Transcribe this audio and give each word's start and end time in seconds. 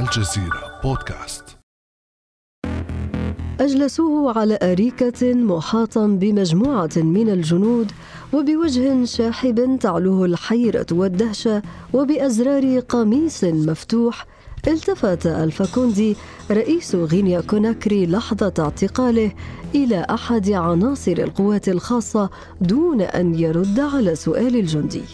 الجزيرة 0.00 0.80
بودكاست. 0.84 1.44
أجلسوه 3.60 4.38
على 4.38 4.58
أريكة 4.62 5.34
محاطا 5.34 6.06
بمجموعة 6.06 6.90
من 6.96 7.28
الجنود 7.28 7.92
وبوجه 8.32 9.04
شاحب 9.04 9.78
تعلوه 9.80 10.24
الحيرة 10.24 10.86
والدهشة 10.92 11.62
وبأزرار 11.92 12.78
قميص 12.78 13.44
مفتوح 13.44 14.26
التفت 14.68 15.26
الفاكوندي 15.26 16.16
رئيس 16.50 16.94
غينيا 16.94 17.40
كوناكري 17.40 18.06
لحظة 18.06 18.54
اعتقاله 18.58 19.32
إلى 19.74 20.06
أحد 20.10 20.50
عناصر 20.50 21.12
القوات 21.12 21.68
الخاصة 21.68 22.30
دون 22.60 23.00
أن 23.00 23.34
يرد 23.34 23.80
على 23.80 24.14
سؤال 24.14 24.56
الجندي. 24.56 25.04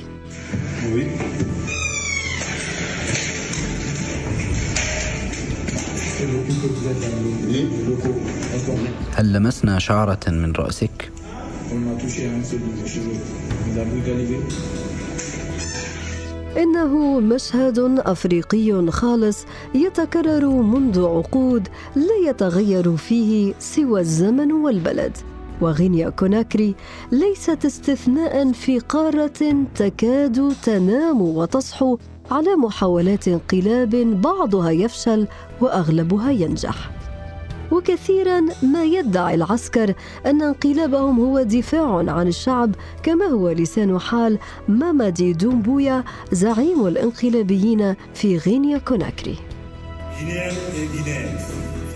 هل 9.14 9.32
لمسنا 9.32 9.78
شعرة 9.78 10.20
من 10.28 10.52
رأسك؟ 10.52 11.10
إنه 16.56 17.20
مشهد 17.20 17.78
أفريقي 17.98 18.90
خالص 18.90 19.44
يتكرر 19.74 20.48
منذ 20.62 21.04
عقود 21.04 21.68
لا 21.96 22.30
يتغير 22.30 22.96
فيه 22.96 23.54
سوى 23.58 24.00
الزمن 24.00 24.52
والبلد 24.52 25.16
وغينيا 25.60 26.10
كوناكري 26.10 26.74
ليست 27.12 27.64
استثناء 27.64 28.52
في 28.52 28.78
قارة 28.78 29.66
تكاد 29.74 30.54
تنام 30.62 31.22
وتصحو 31.22 31.98
على 32.30 32.56
محاولات 32.56 33.28
انقلاب 33.28 33.90
بعضها 34.20 34.70
يفشل 34.70 35.26
وأغلبها 35.60 36.30
ينجح. 36.30 36.90
وكثيرا 37.72 38.40
ما 38.62 38.84
يدعي 38.84 39.34
العسكر 39.34 39.94
أن 40.26 40.42
انقلابهم 40.42 41.20
هو 41.20 41.42
دفاع 41.42 41.96
عن 41.96 42.28
الشعب 42.28 42.74
كما 43.02 43.24
هو 43.24 43.50
لسان 43.50 43.98
حال 43.98 44.38
مامادي 44.68 45.32
دومبويا 45.32 46.04
زعيم 46.32 46.86
الانقلابيين 46.86 47.94
في 48.14 48.36
غينيا 48.36 48.78
كوناكري. 48.78 49.36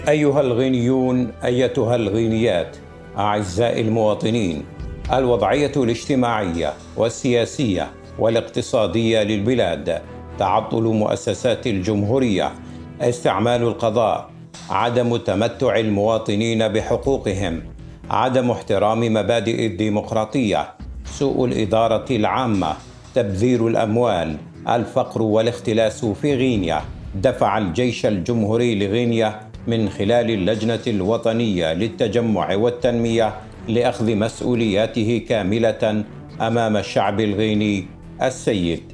أيها 0.08 0.40
الغينيون 0.40 1.32
أيتها 1.44 1.96
الغينيات 1.96 2.76
أعزائي 3.18 3.80
المواطنين 3.80 4.64
الوضعية 5.12 5.72
الاجتماعية 5.76 6.72
والسياسية 6.96 7.90
والاقتصادية 8.18 9.22
للبلاد 9.22 10.02
تعطل 10.38 10.82
مؤسسات 10.82 11.66
الجمهورية 11.66 12.52
استعمال 13.00 13.62
القضاء 13.62 14.30
عدم 14.70 15.16
تمتع 15.16 15.76
المواطنين 15.76 16.68
بحقوقهم 16.68 17.62
عدم 18.10 18.50
احترام 18.50 19.00
مبادئ 19.00 19.66
الديمقراطية 19.66 20.68
سوء 21.04 21.44
الإدارة 21.44 22.04
العامة 22.10 22.72
تبذير 23.14 23.66
الأموال 23.66 24.36
الفقر 24.68 25.22
والاختلاس 25.22 26.04
في 26.04 26.34
غينيا 26.34 26.80
دفع 27.14 27.58
الجيش 27.58 28.06
الجمهوري 28.06 28.74
لغينيا 28.74 29.40
من 29.66 29.88
خلال 29.88 30.30
اللجنة 30.30 30.80
الوطنية 30.86 31.72
للتجمع 31.72 32.54
والتنمية 32.54 33.34
لأخذ 33.68 34.14
مسؤولياته 34.16 35.24
كاملة 35.28 36.04
أمام 36.40 36.76
الشعب 36.76 37.20
الغيني 37.20 37.86
السيد. 38.22 38.91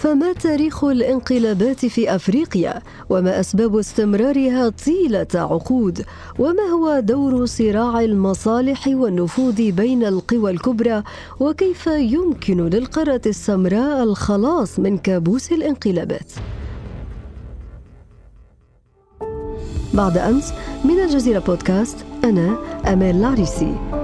فما 0.00 0.32
تاريخ 0.32 0.84
الانقلابات 0.84 1.86
في 1.86 2.14
أفريقيا 2.14 2.82
وما 3.10 3.40
أسباب 3.40 3.76
استمرارها 3.76 4.68
طيلة 4.68 5.26
عقود 5.34 6.04
وما 6.38 6.62
هو 6.62 7.00
دور 7.00 7.46
صراع 7.46 8.00
المصالح 8.00 8.86
والنفوذ 8.86 9.72
بين 9.72 10.04
القوى 10.04 10.50
الكبرى 10.50 11.02
وكيف 11.40 11.86
يمكن 11.86 12.68
للقارة 12.68 13.20
السمراء 13.26 14.02
الخلاص 14.02 14.78
من 14.78 14.98
كابوس 14.98 15.52
الانقلابات؟ 15.52 16.32
بعد 19.94 20.18
أمس 20.18 20.52
من 20.84 21.00
الجزيرة 21.00 21.38
بودكاست 21.38 21.96
أنا 22.24 22.58
امال 22.92 23.16
العريسي. 23.16 23.99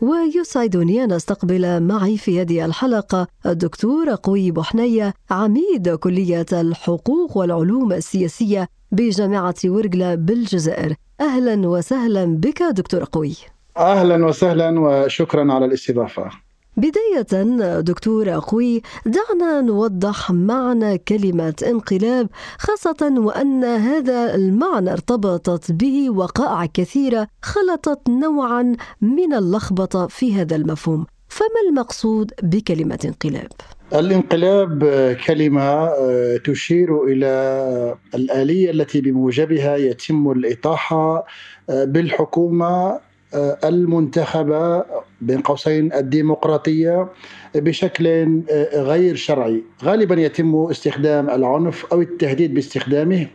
ويسعدني 0.00 1.04
أن 1.04 1.12
أستقبل 1.12 1.82
معي 1.82 2.16
في 2.16 2.40
هذه 2.40 2.64
الحلقة 2.64 3.26
الدكتور 3.46 4.14
قوي 4.14 4.50
بحنية 4.50 5.14
عميد 5.30 5.88
كلية 5.88 6.46
الحقوق 6.52 7.36
والعلوم 7.36 7.92
السياسية 7.92 8.68
بجامعة 8.92 9.54
ورقلة 9.64 10.14
بالجزائر. 10.14 10.94
أهلا 11.20 11.68
وسهلا 11.68 12.24
بك 12.24 12.62
دكتور 12.62 13.04
قوي. 13.04 13.34
أهلا 13.76 14.26
وسهلا 14.26 14.80
وشكرا 14.80 15.52
على 15.52 15.64
الاستضافة. 15.64 16.47
بداية 16.78 17.42
دكتور 17.80 18.38
أخوي 18.38 18.82
دعنا 19.06 19.60
نوضح 19.60 20.30
معنى 20.30 20.98
كلمة 20.98 21.54
انقلاب 21.66 22.28
خاصة 22.58 23.14
وأن 23.18 23.64
هذا 23.64 24.34
المعنى 24.34 24.92
ارتبطت 24.92 25.72
به 25.72 26.10
وقائع 26.10 26.66
كثيرة 26.74 27.28
خلطت 27.42 28.08
نوعا 28.08 28.76
من 29.00 29.34
اللخبطة 29.34 30.06
في 30.06 30.34
هذا 30.34 30.56
المفهوم 30.56 31.06
فما 31.28 31.60
المقصود 31.68 32.32
بكلمة 32.42 32.98
انقلاب؟ 33.04 33.48
الانقلاب 33.94 34.84
كلمة 35.26 35.62
آه، 35.62 36.36
تشير 36.36 37.04
إلى 37.04 37.94
الآلية 38.14 38.70
التي 38.70 39.00
بموجبها 39.00 39.76
يتم 39.76 40.30
الإطاحة 40.30 41.26
آه، 41.70 41.84
بالحكومة 41.84 43.00
آه، 43.34 43.58
المنتخبة 43.64 44.84
بين 45.20 45.40
قوسين 45.40 45.92
الديمقراطية 45.92 47.08
بشكل 47.54 48.40
غير 48.74 49.14
شرعي. 49.14 49.62
غالبا 49.84 50.20
يتم 50.20 50.56
استخدام 50.56 51.30
العنف 51.30 51.86
أو 51.92 52.00
التهديد 52.02 52.54
باستخدامه 52.54 53.26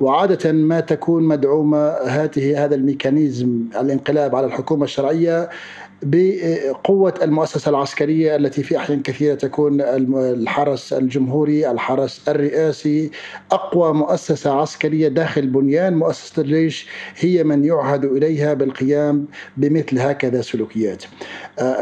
وعادة 0.00 0.52
ما 0.52 0.80
تكون 0.80 1.22
مدعومة 1.22 1.88
هذه 1.88 2.64
هذا 2.64 2.74
الميكانيزم 2.74 3.64
الانقلاب 3.80 4.36
على 4.36 4.46
الحكومة 4.46 4.84
الشرعية 4.84 5.48
بقوة 6.02 7.14
المؤسسة 7.22 7.68
العسكرية 7.68 8.36
التي 8.36 8.62
في 8.62 8.76
أحيان 8.76 9.02
كثيرة 9.02 9.34
تكون 9.34 9.80
الحرس 9.80 10.92
الجمهوري 10.92 11.70
الحرس 11.70 12.28
الرئاسي. 12.28 13.10
أقوى 13.52 13.94
مؤسسة 13.94 14.60
عسكرية 14.60 15.08
داخل 15.08 15.46
بنيان 15.46 15.96
مؤسسة 15.96 16.42
الجيش 16.42 16.88
هي 17.18 17.44
من 17.44 17.64
يعهد 17.64 18.04
إليها 18.04 18.54
بالقيام 18.54 19.26
بمثل 19.56 19.98
هكذا 19.98 20.40
سلوكيات. 20.40 21.04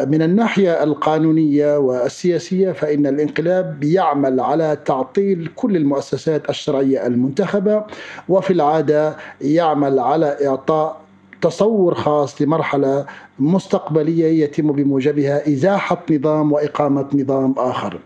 من 0.07 0.23
الناحية 0.23 0.83
القانونية 0.83 1.79
والسياسية 1.79 2.73
فإن 2.73 3.07
الانقلاب 3.07 3.85
يعمل 3.85 4.41
على 4.41 4.79
تعطيل 4.85 5.51
كل 5.57 5.77
المؤسسات 5.77 6.51
الشرعية 6.51 7.07
المنتخبة 7.07 7.85
وفي 8.29 8.53
العادة 8.53 9.17
يعمل 9.41 9.99
على 9.99 10.37
إعطاء 10.47 11.01
تصور 11.43 11.95
خاص 11.95 12.43
لمرحلة 12.43 13.07
مستقبلية 13.39 14.45
يتم 14.45 14.73
بموجبها 14.73 15.49
إزاحة 15.49 16.03
نظام 16.11 16.53
وإقامة 16.53 17.07
نظام 17.15 17.55
آخر. 17.59 17.99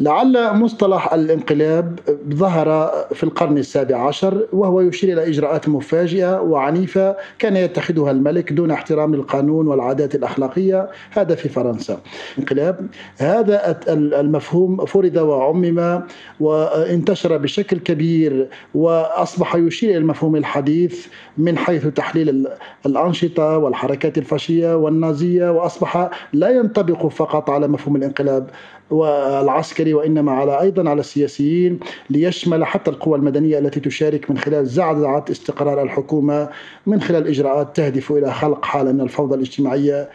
لعل 0.00 0.54
مصطلح 0.56 1.12
الانقلاب 1.12 1.98
ظهر 2.34 2.90
في 3.14 3.24
القرن 3.24 3.58
السابع 3.58 4.06
عشر 4.06 4.46
وهو 4.52 4.80
يشير 4.80 5.12
إلى 5.12 5.28
إجراءات 5.28 5.68
مفاجئة 5.68 6.40
وعنيفة 6.40 7.16
كان 7.38 7.56
يتخذها 7.56 8.10
الملك 8.10 8.52
دون 8.52 8.70
احترام 8.70 9.14
للقانون 9.14 9.68
والعادات 9.68 10.14
الأخلاقية 10.14 10.90
هذا 11.10 11.34
في 11.34 11.48
فرنسا. 11.48 12.00
انقلاب 12.38 12.86
هذا 13.18 13.80
المفهوم 14.20 14.84
فرض 14.84 15.16
وعمم 15.16 16.02
وانتشر 16.40 17.36
بشكل 17.36 17.78
كبير 17.78 18.48
وأصبح 18.74 19.54
يشير 19.54 19.90
إلى 19.90 19.98
المفهوم 19.98 20.36
الحديث 20.36 21.06
من 21.38 21.58
حيث 21.58 21.86
تحليل 21.86 22.46
الأنشطة 22.86 23.58
والحركات 23.58 24.18
الفاشية 24.18 24.76
والنازية 24.76 25.50
وأصبح 25.50 26.10
لا 26.32 26.50
ينطبق 26.50 27.06
فقط 27.06 27.50
على 27.50 27.68
مفهوم 27.68 27.96
الانقلاب 27.96 28.50
والعسكري 28.90 29.94
وإنما 29.94 30.32
على 30.32 30.60
أيضا 30.60 30.90
على 30.90 31.00
السياسيين 31.00 31.80
ليشمل 32.10 32.64
حتى 32.64 32.90
القوى 32.90 33.18
المدنية 33.18 33.58
التي 33.58 33.80
تشارك 33.80 34.30
من 34.30 34.38
خلال 34.38 34.66
زعزعة 34.66 35.24
استقرار 35.30 35.82
الحكومة 35.82 36.48
من 36.86 37.00
خلال 37.00 37.26
إجراءات 37.26 37.76
تهدف 37.76 38.12
إلى 38.12 38.32
خلق 38.32 38.64
حالة 38.64 38.92
من 38.92 39.00
الفوضى 39.00 39.34
الاجتماعية. 39.34 40.08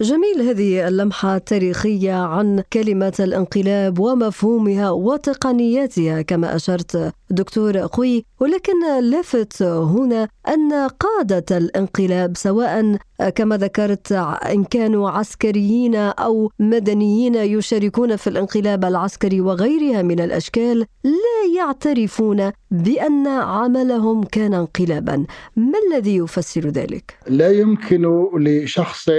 جميل 0.00 0.48
هذه 0.48 0.88
اللمحة 0.88 1.36
التاريخية 1.36 2.12
عن 2.12 2.62
كلمة 2.72 3.12
الانقلاب 3.20 3.98
ومفهومها 3.98 4.90
وتقنياتها 4.90 6.22
كما 6.22 6.56
أشرت 6.56 7.12
دكتور 7.30 7.78
قوي 7.78 8.24
ولكن 8.40 9.00
لافت 9.00 9.62
هنا 9.62 10.28
أن 10.48 10.72
قادة 10.72 11.56
الانقلاب 11.56 12.36
سواء 12.36 12.98
كما 13.34 13.56
ذكرت 13.56 14.12
إن 14.12 14.64
كانوا 14.64 15.10
عسكريين 15.10 15.94
أو 15.94 16.50
مدنيين 16.58 17.34
يشاركون 17.34 18.16
في 18.16 18.26
الانقلاب 18.26 18.84
العسكري 18.84 19.40
وغيرها 19.40 20.02
من 20.02 20.20
الأشكال 20.20 20.86
لا 21.04 21.56
يعترفون 21.56 22.52
بأن 22.70 23.26
عملهم 23.26 24.24
كان 24.24 24.54
انقلابا 24.54 25.26
ما 25.56 25.78
الذي 25.88 26.16
يفسر 26.16 26.68
ذلك؟ 26.68 27.18
لا 27.28 27.50
يمكن 27.50 28.26
لشخص 28.38 29.10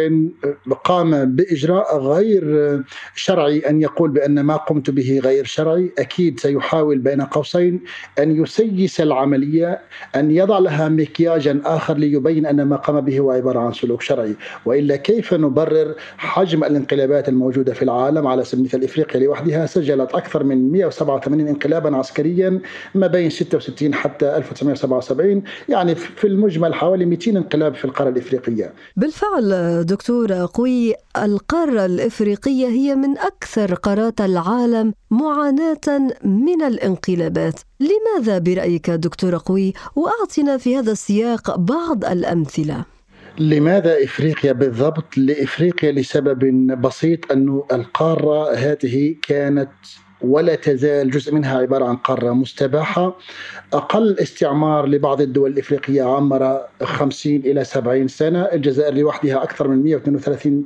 قام 0.84 1.36
بإجراء 1.36 1.98
غير 1.98 2.44
شرعي 3.16 3.60
أن 3.60 3.82
يقول 3.82 4.12
بأن 4.12 4.40
ما 4.42 4.56
قمت 4.56 4.90
به 4.90 5.20
غير 5.24 5.46
شرعي 5.46 5.92
أكيد 6.00 6.40
سيحاول 6.40 6.98
بين 6.98 7.22
قوسين 7.22 7.82
أن 8.20 8.44
يسيس 8.44 9.02
العملية 9.02 9.80
أن 10.16 10.32
يضع 10.32 10.60
لها 10.60 10.90
مكياجا 10.90 11.62
آخر 11.66 11.98
ليبين 11.98 12.46
أن 12.46 12.62
ما 12.62 12.76
قام 12.76 13.02
به 13.02 13.20
هو 13.20 13.32
عبارة 13.32 13.60
عن 13.60 13.74
سلوك 13.74 14.02
شرعي. 14.02 14.36
وإلا 14.66 14.96
كيف 14.96 15.34
نبرر 15.34 15.96
حجم 16.18 16.64
الانقلابات 16.64 17.30
الموجودة 17.30 17.74
في 17.74 17.82
العالم 17.82 18.28
على 18.28 18.44
سبيل 18.44 18.60
المثال 18.60 18.84
إفريقيا 18.84 19.22
لوحدها؟ 19.22 19.66
سجلت 19.66 20.14
أكثر 20.16 20.44
من 20.44 20.72
187 20.72 21.48
انقلابا 21.48 21.98
عسكريا 21.98 22.60
ما 22.96 23.08
بين 23.08 23.30
66 23.30 23.94
حتى 23.94 24.38
1977 24.38 25.44
يعني 25.70 25.96
في 25.96 26.28
المجمل 26.28 26.74
حوالي 26.74 27.06
200 27.06 27.32
انقلاب 27.32 27.76
في 27.76 27.86
القارة 27.86 28.10
الإفريقية. 28.10 28.74
بالفعل 28.96 29.86
دكتور 29.86 30.34
قوي 30.34 30.94
القارة 31.26 31.86
الإفريقية 31.86 32.68
هي 32.68 32.96
من 32.96 33.18
أكثر 33.18 33.74
قارات 33.74 34.22
العالم 34.22 34.94
معاناة 35.12 36.14
من 36.24 36.62
الانقلابات. 36.62 37.60
لماذا 37.80 38.40
برأيك 38.40 38.90
دكتور 38.90 39.38
قوي؟ 39.38 39.74
وأعطنا 39.96 40.58
في 40.58 40.78
هذا 40.78 40.92
السياق 40.92 41.56
بعض 41.56 42.06
الأمثلة. 42.06 42.86
لماذا 43.40 44.04
إفريقيا 44.04 44.52
بالضبط؟ 44.52 45.18
لإفريقيا 45.18 45.92
لسبب 45.92 46.68
بسيط 46.82 47.32
أنه 47.32 47.66
القارة 47.72 48.54
هذه 48.56 49.16
كانت 49.22 49.70
ولا 50.22 50.56
تزال 50.56 51.12
جزء 51.12 51.34
منها 51.36 51.58
عبارة 51.58 51.86
عن 51.86 51.96
قارة 51.96 52.32
مستباحة. 52.32 53.18
أقل 53.74 54.20
استعمار 54.20 54.86
لبعض 54.86 55.22
الدول 55.22 55.52
الإفريقية 55.52 56.04
عمر 56.04 56.62
50 56.84 57.36
إلى 57.36 57.64
70 57.64 58.08
سنة 58.08 58.42
الجزائر 58.42 58.94
لوحدها 58.94 59.44
أكثر 59.44 59.68
من 59.68 59.84
132 59.84 60.64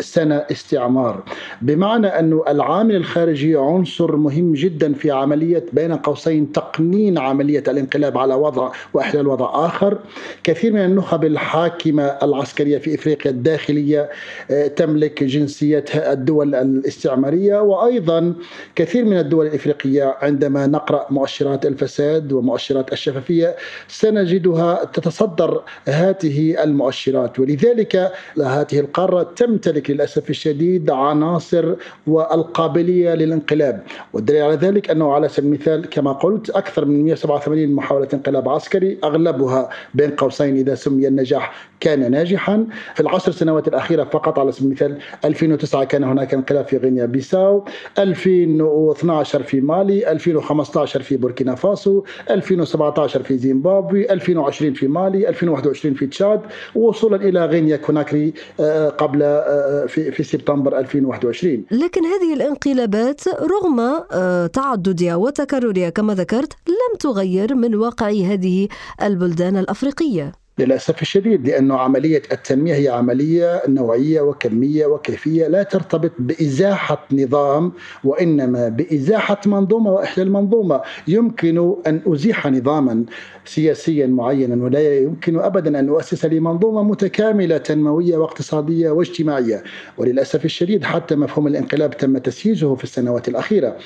سنة 0.00 0.44
استعمار. 0.50 1.22
بمعنى 1.62 2.06
أن 2.06 2.40
العامل 2.48 2.96
الخارجي 2.96 3.56
عنصر 3.56 4.16
مهم 4.16 4.52
جدا 4.52 4.94
في 4.94 5.10
عملية 5.10 5.64
بين 5.72 5.96
قوسين 5.96 6.52
تقنين 6.52 7.18
عملية 7.18 7.62
الانقلاب 7.68 8.18
على 8.18 8.34
وضع 8.34 8.72
وإحلال 8.94 9.26
وضع 9.26 9.66
آخر. 9.66 9.98
كثير 10.42 10.72
من 10.72 10.84
النخب 10.84 11.24
الحاكمة 11.24 12.02
العسكرية 12.02 12.78
في 12.78 12.94
إفريقيا 12.94 13.30
الداخلية 13.30 14.10
آه، 14.50 14.66
تملك 14.66 15.24
جنسية 15.24 15.84
الدول 15.94 16.54
الاستعمارية. 16.54 17.60
وأيضا 17.60 18.34
كثير 18.74 19.04
من 19.04 19.18
الدول 19.18 19.46
الإفريقية 19.46 20.16
عندما 20.22 20.66
نقرأ 20.66 21.06
مؤشرات 21.10 21.66
الفساد 21.66 22.32
ومؤشرات 22.32 22.92
الشفافية 22.92 23.56
سنجدها 23.88 24.84
تتصدر 24.84 25.62
هذه 25.88 26.64
المؤشرات. 26.64 27.38
ولذلك 27.38 28.12
هذه 28.38 28.80
القارة 28.80 29.22
تمتلك 29.22 29.85
للأسف 29.90 30.30
الشديد 30.30 30.90
عناصر 30.90 31.74
والقابلية 32.06 33.14
للانقلاب. 33.14 33.82
والدليل 34.12 34.42
على 34.42 34.54
ذلك 34.54 34.90
أنه 34.90 35.12
على 35.12 35.28
سبيل 35.28 35.46
المثال 35.46 35.90
كما 35.90 36.12
قلت 36.12 36.50
أكثر 36.50 36.84
من 36.84 37.04
187 37.04 37.74
محاولة 37.74 38.08
انقلاب 38.14 38.48
عسكري 38.48 38.98
أغلبها 39.04 39.68
بين 39.94 40.10
قوسين 40.10 40.56
إذا 40.56 40.74
سمي 40.74 41.08
النجاح 41.08 41.70
كان 41.80 42.10
ناجحا. 42.10 42.66
في 42.94 43.00
العشر 43.00 43.32
سنوات 43.32 43.68
الأخيرة 43.68 44.04
فقط 44.04 44.38
على 44.38 44.52
سبيل 44.52 44.66
المثال 44.66 44.98
2009 45.24 45.84
كان 45.84 46.04
هناك 46.04 46.34
انقلاب 46.34 46.66
في 46.66 46.76
غينيا 46.76 47.06
بيساو 47.06 47.64
2012 47.98 49.42
في 49.42 49.60
مالي 49.60 50.12
2015 50.12 51.02
في 51.02 51.16
بوركينا 51.16 51.54
فاسو 51.54 52.04
2017 52.30 53.22
في 53.22 53.38
زيمبابوي 53.38 54.12
2020 54.12 54.72
في 54.72 54.88
مالي 54.88 55.28
2021 55.28 55.94
في 55.94 56.06
تشاد. 56.06 56.40
وصولا 56.74 57.16
إلى 57.16 57.46
غينيا 57.46 57.76
كوناكري 57.76 58.34
آه، 58.60 58.88
قبل 58.88 59.22
آه، 59.22 59.75
في 59.86 60.12
في 60.12 60.22
سبتمبر 60.22 60.78
2021 60.78 61.64
لكن 61.70 62.04
هذه 62.04 62.34
الانقلابات 62.34 63.28
رغم 63.28 63.80
آه، 64.12 64.46
تعددها 64.46 65.16
وتكررها 65.16 65.90
كما 65.90 66.14
ذكرت 66.14 66.52
لم 66.68 66.98
تغير 67.00 67.54
من 67.54 67.74
واقع 67.74 68.08
هذه 68.08 68.68
البلدان 69.02 69.56
الأفريقية. 69.56 70.45
للأسف 70.58 71.02
الشديد 71.02 71.48
لأنه 71.48 71.78
عملية 71.78 72.22
التنمية 72.32 72.74
هي 72.74 72.88
عملية 72.88 73.62
نوعية 73.68 74.20
وكمية 74.20 74.86
وكيفية 74.86 75.46
لا 75.46 75.62
ترتبط 75.62 76.12
بإزاحة 76.18 77.06
نظام 77.12 77.72
وإنما 78.04 78.68
بإزاحة 78.68 79.40
منظومة 79.46 79.90
واحلال 79.90 80.32
منظومه 80.32 80.80
يمكن 81.08 81.74
أن 81.86 82.00
أزيح 82.06 82.46
نظاما 82.46 83.04
سياسيا 83.44 84.06
معينا 84.06 84.64
ولا 84.64 84.98
يمكن 84.98 85.38
ابدا 85.38 85.78
أن 85.78 85.86
نؤسس 85.86 86.24
لمنظومة 86.24 86.82
متكاملة 86.82 87.56
تنموية 87.58 88.16
واقتصادية 88.16 88.90
واجتماعية. 88.90 89.62
وللأسف 89.98 90.44
الشديد 90.44 90.84
حتى 90.84 91.16
مفهوم 91.16 91.46
الانقلاب 91.46 91.96
تم 91.96 92.18
تسييسه 92.18 92.74
في 92.74 92.84
السنوات 92.84 93.28
الأخيرة. 93.28 93.76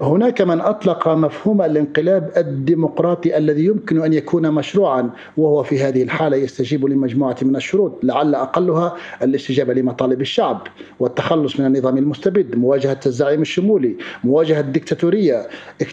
هناك 0.00 0.42
من 0.42 0.60
أطلق 0.60 1.08
مفهوم 1.08 1.62
الانقلاب 1.62 2.32
الديمقراطي 2.36 3.36
الذي 3.38 3.64
يمكن 3.64 4.02
أن 4.02 4.12
يكون 4.12 4.50
مشروعا 4.50 5.10
وهو 5.36 5.62
في 5.62 5.80
هذه 5.82 6.02
الحاله 6.18 6.36
يستجيب 6.36 6.86
لمجموعة 6.86 7.36
من 7.42 7.56
الشروط 7.56 7.92
لعل 8.02 8.34
أقلها 8.34 8.96
الاستجابة 9.22 9.74
لمطالب 9.74 10.20
الشعب 10.20 10.62
والتخلص 11.00 11.60
من 11.60 11.66
النظام 11.66 11.98
المستبد 11.98 12.56
مواجهة 12.56 13.00
الزعيم 13.06 13.42
الشمولي 13.42 13.96
مواجهة 14.24 14.60
الدكتاتورية 14.60 15.48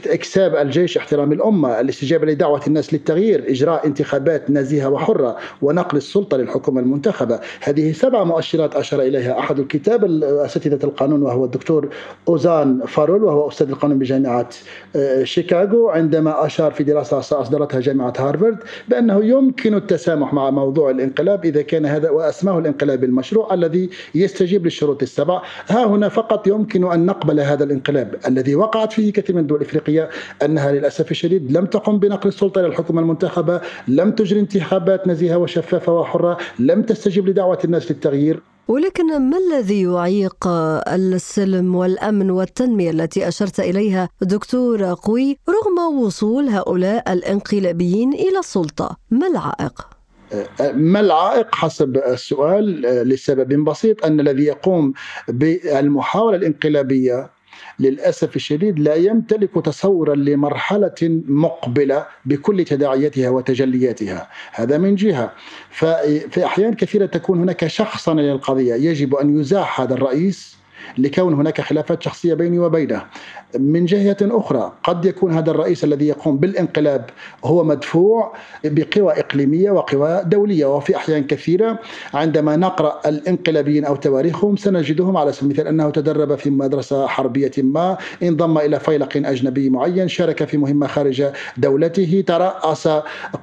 اكساب 0.08 0.56
الجيش 0.56 0.98
احترام 0.98 1.32
الأمة 1.32 1.80
الاستجابة 1.80 2.26
لدعوة 2.28 2.62
الناس 2.68 2.94
للتغيير 2.94 3.52
إجراء 3.52 3.88
انتخابات 3.88 4.52
نزيهة 4.52 4.90
وحرة 4.90 5.38
ونقل 5.62 5.98
السلطة 5.98 6.38
للحكومة 6.38 6.82
المنتخبة. 6.82 7.40
هذه 7.62 7.92
سبع 7.92 8.24
مؤشرات 8.24 8.76
أشار 8.76 9.02
إليها 9.02 9.40
أحد 9.40 9.60
الكتاب 9.60 10.24
أساتذة 10.24 10.86
القانون 10.86 11.24
وهو 11.24 11.46
الدكتور 11.46 11.90
أوزان 12.28 12.82
فارول 12.88 13.24
وهو 13.24 13.48
أستاذ 13.48 13.70
القانون 13.70 14.00
بجامعة 14.00 14.50
آه، 14.96 15.24
شيكاغو 15.24 15.90
عندما 15.90 16.46
أشار 16.46 16.72
في 16.72 16.84
دراسة 16.84 17.20
أصدرتها 17.20 17.80
جامعة 17.80 18.14
هارفارد 18.18 18.58
بأنه 18.90 19.26
يمكن 19.26 19.74
التسامح 19.74 20.15
مع 20.16 20.50
موضوع 20.50 20.90
الانقلاب 20.90 21.46
إذا 21.46 21.62
كان 21.62 21.86
هذا 21.86 22.10
وأسماه 22.10 22.60
الانقلاب 22.60 23.04
المشروع 23.04 23.54
الذي 23.54 23.90
يستجيب 24.16 24.66
للشروط 24.66 25.02
السبع 25.02 25.42
ها 25.70 25.86
هنا 25.86 26.10
فقط 26.10 26.48
يمكن 26.48 26.92
أن 26.92 27.06
نقبل 27.06 27.40
هذا 27.40 27.64
الانقلاب 27.64 28.16
الذي 28.28 28.56
وقعت 28.56 28.94
فيه 28.94 29.14
كثير 29.14 29.36
من 29.36 29.42
الدول 29.42 29.62
الإفريقية 29.62 30.10
أنها 30.46 30.72
للأسف 30.72 31.12
الشديد 31.12 31.52
لم 31.52 31.66
تقم 31.66 32.00
بنقل 32.00 32.28
السلطة 32.28 32.60
إلى 32.60 32.68
الحكومة 32.68 33.02
المنتخبة 33.02 33.62
لم 33.88 34.12
تجري 34.12 34.40
انتخابات 34.40 35.08
نزيهة 35.08 35.38
وشفافة 35.38 35.94
وحرة 35.94 36.38
لم 36.60 36.82
تستجب 36.82 37.28
لدعوة 37.28 37.60
الناس 37.66 37.92
للتغيير 37.92 38.42
ولكن 38.68 39.30
ما 39.30 39.38
الذي 39.38 39.82
يعيق 39.82 40.48
السلم 40.88 41.76
والأمن 41.76 42.32
والتنمية 42.32 42.92
التي 42.92 43.28
أشرت 43.28 43.60
إليها 43.60 44.10
دكتور 44.22 44.84
قوي 44.84 45.38
رغم 45.50 46.04
وصول 46.04 46.50
هؤلاء 46.50 47.14
الانقلابيين 47.14 48.14
إلى 48.14 48.40
السلطة؟ 48.40 48.98
ما 49.12 49.28
العائق؟ 49.28 49.95
ما 50.74 51.00
العائق 51.00 51.56
حسب 51.56 51.98
السؤال 51.98 52.82
لسبب 52.82 53.64
بسيط 53.64 54.06
أن 54.06 54.20
الذي 54.20 54.44
يقوم 54.44 54.94
بالمحاولة 55.28 56.38
الانقلابية 56.38 57.30
للأسف 57.80 58.36
الشديد 58.36 58.80
لا 58.80 58.96
يمتلك 58.96 59.66
تصورا 59.66 60.16
لمرحلة 60.16 61.22
مقبلة 61.28 62.06
بكل 62.26 62.66
تداعياتها 62.66 63.30
وتجلياتها. 63.30 64.30
هذا 64.52 64.78
من 64.78 64.96
جهة. 64.96 65.34
ففي 65.70 66.46
أحيان 66.46 66.74
كثيرة 66.74 67.06
تكون 67.06 67.40
هناك 67.40 67.68
شخصا 67.68 68.14
للقضية 68.14 68.74
يجب 68.76 69.16
أن 69.16 69.40
يزاح 69.40 69.82
هذا 69.82 69.94
الرئيس 69.94 70.58
لكون 70.98 71.34
هناك 71.34 71.62
خلافات 71.62 72.04
شخصية 72.04 72.34
بيني 72.34 72.60
وبينه. 72.60 73.02
من 73.60 73.86
جهة 73.86 74.18
أخرى 74.22 74.74
قد 74.84 75.06
يكون 75.06 75.34
هذا 75.34 75.52
الرئيس 75.52 75.84
الذي 75.84 76.08
يقوم 76.08 76.38
بالانقلاب 76.38 77.10
هو 77.46 77.64
مدفوع 77.64 78.34
بقوى 78.64 79.14
إقليمية 79.20 79.72
وقوى 79.72 80.22
دولية 80.26 80.76
وفي 80.76 80.96
أحيان 80.96 81.24
كثيرة 81.24 81.80
عندما 82.14 82.56
نقرأ 82.56 83.02
الانقلابيين 83.06 83.86
أو 83.86 83.96
تواريخهم 83.96 84.56
سنجدهم 84.56 85.18
على 85.18 85.32
سبيل 85.32 85.46
المثال 85.46 85.68
أنه 85.68 85.90
تدرب 85.90 86.36
في 86.36 86.50
مدرسة 86.50 87.08
حربية 87.08 87.52
ما 87.58 87.98
انضم 88.24 88.58
إلى 88.58 88.80
فيلق 88.80 89.18
أجنبي 89.18 89.70
معين 89.70 90.08
شارك 90.08 90.44
في 90.44 90.58
مهمة 90.58 90.88
خارج 90.88 91.26
دولته 91.58 92.24
ترأس 92.28 92.88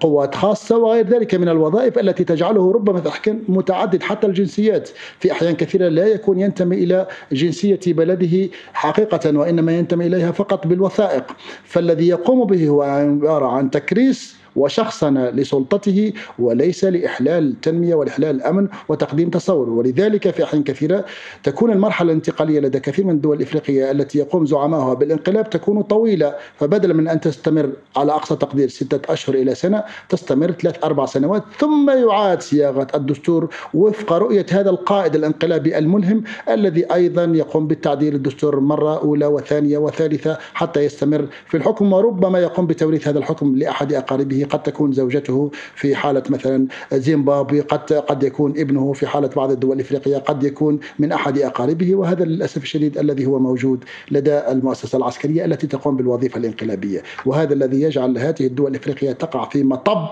قوات 0.01 0.35
خاصة 0.35 0.79
وغير 0.79 1.07
ذلك 1.09 1.35
من 1.35 1.49
الوظائف 1.49 1.99
التي 1.99 2.25
تجعله 2.25 2.73
ربما 2.73 3.03
متعدد 3.49 4.03
حتى 4.03 4.27
الجنسيات. 4.27 4.89
في 5.19 5.33
أحيان 5.33 5.55
كثيرة 5.55 5.89
لا 5.89 6.07
يكون 6.07 6.41
ينتمي 6.41 6.77
إلى 6.77 7.07
جنسية 7.33 7.81
بلده 7.87 8.49
حقيقة 8.73 9.39
وإنما 9.39 9.79
ينتمي 9.79 10.07
إليها 10.07 10.33
فقط 10.33 10.67
بالوثائق. 10.67 11.25
فالذي 11.65 12.09
يقوم 12.09 12.47
به 12.47 12.69
هو 12.69 12.83
عبارة 12.83 13.47
عن 13.47 13.71
تكريس 13.71 14.42
وشخصنة 14.57 15.31
لسلطته 15.31 16.13
وليس 16.39 16.85
لإحلال 16.85 17.49
التنمية 17.49 17.95
والإحلال 17.95 18.37
الأمن 18.37 18.69
وتقديم 18.89 19.31
تصور 19.31 19.71
ولذلك 19.71 20.31
في 20.31 20.45
أحيان 20.45 20.63
كثيرة 20.63 21.05
تكون 21.43 21.73
المرحلة 21.73 22.11
الانتقالية 22.11 22.61
لدى 22.61 22.81
كثير 22.81 23.05
من 23.07 23.15
الدول 23.15 23.37
الإفريقية 23.37 23.91
التي 23.91 24.19
يقوم 24.19 24.47
زعمائها 24.47 24.95
بالانقلاب 24.95 25.51
تكون 25.51 25.83
طويلة 25.83 26.35
فبدلا 26.57 26.95
من 26.95 27.09
أن 27.09 27.21
تستمر 27.21 27.71
على 27.97 28.13
أقصى 28.13 28.37
تقدير 28.37 28.69
ستة 28.69 29.13
أشهر 29.13 29.35
إلى 29.35 29.55
سنة 29.55 29.85
تستمر 30.09 30.51
ثلاث 30.51 30.85
أربع 30.85 31.07
سنوات 31.07 31.43
ثم 31.59 31.91
يعاد 31.91 32.43
صياغة 32.43 32.87
الدستور 32.95 33.49
وفق 33.75 34.13
رؤية 34.13 34.47
هذا 34.51 34.71
القائد 34.71 35.15
الانقلابي 35.15 35.79
الملهم 35.79 36.23
الذي 36.49 36.95
أيضا 36.95 37.25
يقوم 37.25 37.67
بالتعديل. 37.67 38.15
الدستور 38.15 38.61
مرة 38.61 38.99
أولى 38.99 39.27
وثانية 39.27 39.79
وثالثة 39.79 40.39
حتى 40.55 40.81
يستمر 40.85 41.27
في 41.47 41.57
الحكم 41.57 41.93
وربما 41.93 42.39
يقوم 42.39 42.67
بتوريث 42.67 43.09
هذا 43.09 43.19
الحكم 43.19 43.57
لأحد 43.57 43.93
أقاربه 43.93 44.42
قد 44.45 44.63
تكون 44.63 44.93
زوجته 44.93 45.51
في 45.75 45.97
حالة 45.97 46.23
مثلا 46.29 46.67
زيمبابوي 46.93 47.61
قد 47.61 47.93
قد 47.93 48.23
يكون 48.23 48.51
ابنه 48.57 48.93
في 48.93 49.07
حالة 49.07 49.29
بعض 49.29 49.51
الدول 49.51 49.77
الإفريقية 49.77 50.17
قد 50.17 50.43
يكون 50.45 50.81
من 50.99 51.13
أحد 51.13 51.39
أقاربه 51.39 51.95
وهذا 51.95 52.25
للأسف 52.25 52.63
الشديد 52.63 52.99
الذي 52.99 53.27
هو 53.27 53.39
موجود 53.39 53.85
لدى 54.11 54.39
المؤسسة 54.39 54.99
العسكرية 54.99 55.45
التي 55.45 55.67
تقوم 55.67 55.97
بالوظيفة 55.97 56.39
الانقلابية. 56.39 57.03
وهذا 57.27 57.55
الذي 57.55 57.83
يجعل 57.83 58.19
هذه 58.19 58.47
الدول 58.47 58.71
الإفريقية 58.71 59.13
تقع 59.13 59.49
في 59.49 59.63
مطب 59.63 60.09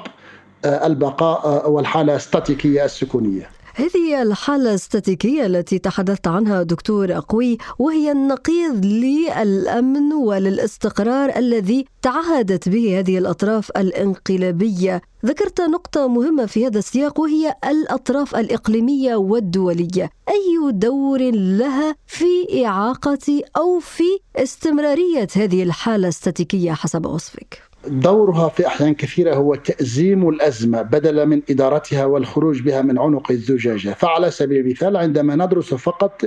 آه، 0.65 0.87
البقاء 0.87 1.45
آه، 1.45 1.69
والحالة 1.69 2.17
الستاتيكية 2.17 2.85
السكونية. 2.85 3.60
هذه 3.75 4.23
الحالة 4.23 4.71
الاستاتيكية 4.71 5.47
التي 5.47 5.79
تحدثت 5.79 6.29
عنها 6.29 6.63
دكتور 6.63 7.17
أقوي 7.17 7.59
وهي 7.79 8.13
النقيض 8.13 8.85
للأمن 8.87 10.13
وللاستقرار 10.13 11.37
الذي 11.37 11.85
تعهدت 12.03 12.69
به 12.69 12.99
هذه 12.99 13.19
الأطراف 13.19 13.71
الانقلابية 13.77 15.03
ذكرت 15.27 15.61
نقطة 15.61 16.09
مهمة 16.09 16.47
في 16.47 16.67
هذا 16.67 16.79
السياق 16.79 17.21
وهي 17.21 17.55
الأطراف 17.65 18.37
الإقليمية 18.37 19.15
والدولية 19.15 20.11
أي 20.29 20.73
دور 20.73 21.31
لها 21.31 21.97
في 22.07 22.67
إعاقة 22.67 23.43
أو 23.57 23.79
في 23.79 24.19
استمرارية 24.37 25.29
هذه 25.37 25.63
الحالة 25.63 25.97
الاستاتيكية 25.97 26.73
حسب 26.73 27.07
وصفك؟ 27.07 27.70
دورها 27.89 28.49
في 28.49 28.67
أحيان 28.67 28.95
كثيرة 28.95 29.35
هو 29.35 29.55
تأزيم 29.55 30.29
الأزمة 30.29 30.83
بدلا 30.83 31.25
من 31.25 31.43
إدارتها 31.51 32.05
والخروج 32.05 32.63
بها 32.63 32.83
من 32.83 32.99
عنق 32.99 33.31
الزجاجة، 33.31 33.91
فعلى 33.91 34.31
سبيل 34.31 34.67
المثال 34.67 34.97
عندما 34.97 35.37
ندرس 35.37 35.75
فقط 35.75 36.23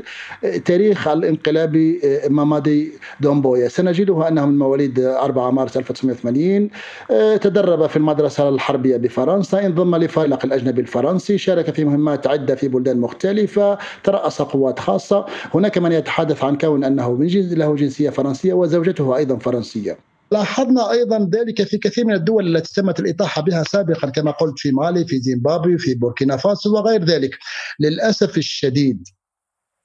تاريخ 0.66 1.08
الانقلاب 1.08 1.96
مامادي 2.30 2.92
دومبويا 3.20 3.68
سنجده 3.68 4.28
أنه 4.28 4.46
من 4.46 4.58
مواليد 4.58 5.00
4 5.00 5.52
مارس 5.52 5.78
1980 5.78 6.70
تدرب 7.42 7.88
في 7.88 7.98
المدرسة 7.98 8.50
الحربية 8.50 8.98
بفرنسا 8.98 9.66
انضم 9.66 9.96
لفريق 9.96 10.46
الأجنبي 10.46 10.82
الفرنسي 10.82 11.38
شارك 11.38 11.74
في 11.74 11.86
مهمات 11.86 12.28
عدة 12.28 12.56
في 12.56 12.68
بلدان 12.68 13.00
مختلفة 13.00 13.78
ترأس 14.04 14.42
قوات 14.42 14.80
خاصة. 14.80 15.26
هناك 15.54 15.78
من 15.78 15.92
يتحدث 15.92 16.44
عن 16.44 16.58
كون 16.58 16.84
أنه 16.84 17.12
من 17.12 17.28
جنس 17.28 17.54
له 17.54 17.76
جنسية 17.76 18.10
فرنسية 18.10 18.54
وزوجته 18.54 19.16
أيضا 19.16 19.38
فرنسية. 19.38 20.13
لاحظنا 20.34 20.92
أيضا 20.92 21.30
ذلك 21.34 21.64
في 21.64 21.78
كثير 21.78 22.06
من 22.06 22.14
الدول 22.14 22.56
التي 22.56 22.74
تمت 22.74 23.00
الإطاحة 23.00 23.42
بها 23.42 23.64
سابقا 23.64 24.10
كما 24.10 24.32
قلت 24.32 24.60
في 24.60 24.72
مالي 24.72 25.06
في 25.06 25.20
زيمبابوي 25.20 25.78
في 25.78 25.94
بوركينا 25.96 26.38
فاسو 26.38 26.76
وغير 26.76 27.04
ذلك. 27.06 27.32
للأسف 27.80 28.38
الشديد 28.38 29.08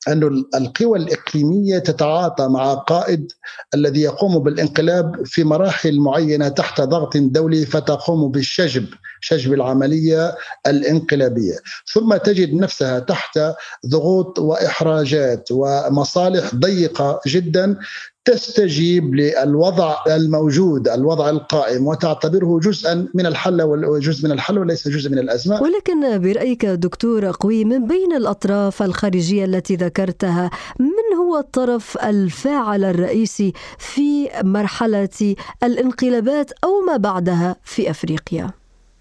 أن 0.09 0.45
القوى 0.55 0.99
الإقليمية 0.99 1.79
تتعاطى 1.79 2.49
مع 2.49 2.75
قائد 2.75 3.33
الذي 3.75 4.01
يقوم 4.01 4.39
بالانقلاب 4.39 5.27
في 5.27 5.45
مراحل 5.45 6.01
معينة 6.01 6.49
تحت 6.49 6.81
ضغط 6.81 7.17
دولي 7.17 7.67
فتقوم 7.67 8.31
بالشجب 8.31 8.87
شجب 9.21 9.53
العملية 9.53 10.35
الانقلابية. 10.67 11.57
ثم 11.95 12.17
تجد 12.17 12.55
نفسها 12.55 12.99
تحت 12.99 13.41
ضغوط 13.87 14.39
وإحراجات 14.39 15.49
ومصالح 15.51 16.55
ضيقة 16.55 17.21
جدا 17.27 17.79
تستجيب 18.25 19.15
للوضع 19.15 19.97
الموجود 20.07 20.89
الوضع 20.89 21.31
القائم 21.31 21.87
وتعتبره 21.87 22.61
جزءا 22.63 23.09
من 23.15 23.27
الحل 23.27 23.63
وجزء 23.63 24.27
من 24.27 24.33
الحل 24.33 24.59
وليس 24.59 24.89
جزء 24.89 25.11
من 25.11 25.19
الأزمة. 25.19 25.63
ولكن 25.63 26.19
برأيك 26.19 26.67
دكتور 26.67 27.31
قوي 27.41 27.65
من 27.65 27.87
بين 27.87 28.13
الأطراف 28.17 28.83
الخارجية 28.83 29.45
التي 29.45 29.77
ذكرتها 29.77 30.51
من 30.81 31.17
هو 31.19 31.39
الطرف 31.39 31.99
الفاعل 32.05 32.85
الرئيسي 32.85 33.53
في 33.79 34.29
مرحلة 34.45 35.35
الانقلابات 35.63 36.53
أو 36.65 36.81
ما 36.87 36.97
بعدها 36.97 37.57
في 37.65 37.91
أفريقيا؟ 37.91 38.51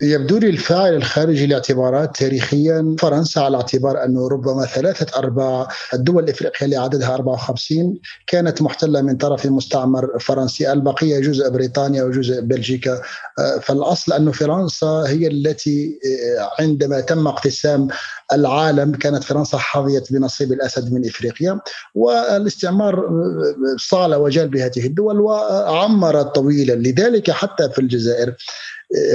يبدو 0.02 0.38
لي 0.38 0.50
الفاعل 0.50 0.96
الخارجي 0.96 1.48
لاعتبارات 1.48 2.16
تاريخيا 2.16 2.96
فرنسا 3.00 3.40
على 3.40 3.58
اعتبار 3.58 4.04
أنه 4.04 4.28
ربما 4.28 4.66
ثلاثة 4.66 5.20
أرباع 5.20 5.68
الدول 5.94 6.24
الإفريقية 6.24 6.66
اللي 6.66 6.76
عددها 6.76 7.14
54 7.14 8.00
كانت 8.28 8.62
محتلة 8.62 9.02
من 9.02 9.18
طرف 9.18 9.46
مستعمر 9.46 10.20
فرنسي، 10.20 10.72
البقية 10.72 11.20
جزء 11.20 11.50
بريطانيا 11.50 12.04
وجزء 12.04 12.42
بلجيكا، 12.42 13.02
آه، 13.40 13.60
فالأصل 13.60 14.14
انه 14.14 14.32
فرنسا 14.32 15.04
هي 15.08 15.28
التي 15.28 16.00
آه، 16.40 16.62
عندما 16.62 17.02
تم 17.02 17.28
اقتسام 17.28 17.88
العالم 18.34 18.92
كانت 18.92 19.24
فرنسا 19.24 19.58
حظيت 19.58 20.14
بنصيب 20.14 20.52
الأسد 20.52 20.94
من 20.94 21.08
إفريقيا. 21.08 21.60
والاستعمار 21.96 23.00
آه، 23.00 23.76
صال 23.78 24.16
وجال 24.16 24.48
بهذه 24.48 24.86
الدول 24.86 25.20
وعمر 25.20 26.22
طويلا. 26.22 26.74
لذلك 26.74 27.32
حتى 27.32 27.70
في 27.70 27.80
الجزائر 27.80 28.34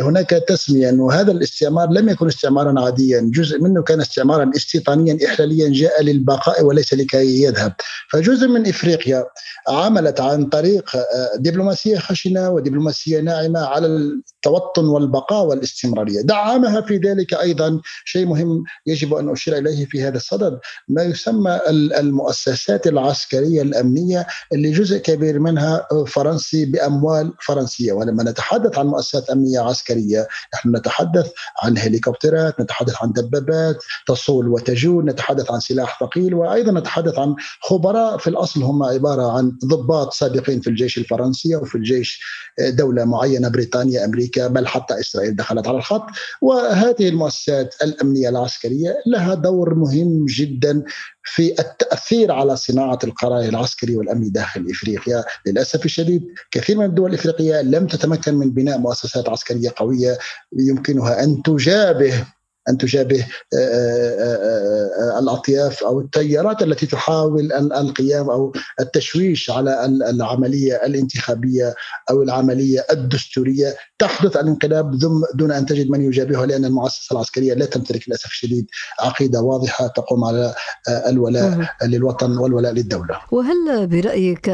هناك 0.02 0.30
تسمية 0.30 0.88
أنه 0.88 1.12
هذا 1.12 1.32
الاستعمار 1.32 1.88
لم 1.90 2.08
يكن 2.08 2.26
استعمارا 2.26 2.80
عاديا، 2.80 3.30
جزء 3.34 3.60
منه 3.60 3.82
كان 3.82 4.00
استعمارا 4.00 4.50
استيطانيا 4.56 5.18
احلاليا 5.26 5.68
جاء 5.72 6.02
للبقاء 6.02 6.64
وليس 6.64 6.94
لكي 6.94 7.42
يذهب، 7.42 7.72
فجزء 8.12 8.48
من 8.48 8.68
إفريقيا 8.68 9.24
عملت 9.68 10.20
عن 10.20 10.44
طريق 10.44 10.96
آه، 10.96 11.36
دبلوماسية 11.36 11.98
خشنة 11.98 12.50
ودبلوماسية 12.50 13.20
ناعمة 13.20 13.60
على 13.60 13.86
التوطن 13.86 14.84
والبقاء 14.84 15.44
والاستمرارية، 15.44 16.20
دعمها 16.20 16.80
في 16.80 16.96
ذلك 16.96 17.34
أيضا 17.34 17.80
شيء 18.04 18.26
مهم 18.26 18.64
يجب 18.86 19.14
أن 19.14 19.28
أشير 19.28 19.58
إليه 19.58 19.84
في 19.84 20.02
هذا 20.02 20.16
الصدد 20.16 20.58
ما 20.88 21.02
يسمى 21.02 21.60
المؤسسات 21.68 22.86
العسكرية 22.86 23.62
الأمنية 23.62 24.26
اللي 24.52 24.70
جزء 24.70 24.98
كبير 24.98 25.38
منها 25.38 25.86
فرنسي 26.06 26.64
بأموال 26.64 27.32
فرنسية، 27.40 27.92
ولما 27.92 28.22
نتحدث 28.22 28.78
عن 28.78 28.86
مؤسسات 28.86 29.30
أمنية 29.30 29.61
عسكرية. 29.62 30.28
نحن 30.54 30.76
نتحدث 30.76 31.30
عن 31.62 31.78
هليكوبترات 31.78 32.60
نتحدث 32.60 32.94
عن 33.02 33.12
دبابات 33.12 33.76
تصول 34.06 34.48
وتجول 34.48 35.04
نتحدث 35.04 35.50
عن 35.50 35.60
سلاح 35.60 36.00
ثقيل 36.00 36.34
وأيضا 36.34 36.72
نتحدث 36.72 37.18
عن 37.18 37.34
خبراء 37.60 38.16
في 38.16 38.30
الأصل. 38.30 38.62
هم 38.62 38.82
عبارة 38.82 39.36
عن 39.36 39.58
ضباط 39.64 40.12
سابقين 40.12 40.60
في 40.60 40.70
الجيش 40.70 40.98
الفرنسي 40.98 41.56
وفي 41.56 41.74
الجيش 41.74 42.22
آه، 42.58 42.70
دولة 42.70 43.04
معينة 43.04 43.48
بريطانيا 43.48 44.04
أمريكا 44.04 44.48
بل 44.48 44.66
حتى 44.66 45.00
إسرائيل 45.00 45.36
دخلت 45.36 45.68
على 45.68 45.76
الخط. 45.76 46.06
وهذه 46.42 47.08
المؤسسات 47.08 47.74
الأمنية 47.82 48.28
العسكرية 48.28 48.96
لها 49.06 49.34
دور 49.34 49.74
مهم 49.74 50.26
جدا 50.28 50.82
في 51.24 51.60
التأثير 51.60 52.32
على 52.32 52.56
صناعة 52.56 52.98
القرار 53.04 53.40
العسكري 53.40 53.96
والأمني 53.96 54.28
داخل 54.28 54.66
إفريقيا، 54.70 55.24
للأسف 55.46 55.84
الشديد 55.84 56.22
كثير 56.50 56.78
من 56.78 56.84
الدول 56.84 57.10
الإفريقية 57.10 57.62
لم 57.62 57.86
تتمكن 57.86 58.34
من 58.34 58.50
بناء 58.50 58.78
مؤسسات 58.78 59.28
عسكرية 59.28 59.51
قوية 59.68 60.18
يمكنها 60.52 61.24
أن 61.24 61.42
تجابه 61.42 62.26
أن 62.68 62.78
تشابه 62.78 63.20
آه، 63.20 63.56
آه، 63.56 65.16
آه، 65.16 65.18
الأطياف 65.18 65.84
أو 65.84 66.00
التيارات 66.00 66.62
التي 66.62 66.86
تحاول 66.86 67.52
القيام 67.52 68.30
أو 68.30 68.52
التشويش 68.80 69.50
على 69.50 69.84
العملية 69.86 70.74
الانتخابية 70.86 71.74
أو 72.10 72.22
العملية 72.22 72.86
الدستورية 72.92 73.76
تحدث 73.98 74.36
الانقلاب 74.36 74.98
دون 75.34 75.52
أن 75.52 75.66
تجد 75.66 75.90
من 75.90 76.02
يجابهها 76.02 76.46
لأن 76.46 76.64
المؤسسة 76.64 77.12
العسكرية 77.14 77.54
لا 77.54 77.66
تمتلك 77.66 78.08
للأسف 78.08 78.26
الشديد 78.26 78.66
عقيدة 79.00 79.40
واضحة 79.40 79.86
تقوم 79.86 80.24
على 80.24 80.54
الولاء 80.88 81.68
للوطن 81.84 82.38
والولاء 82.38 82.72
للدولة. 82.72 83.20
وهل 83.32 83.86
برأيك 83.86 84.50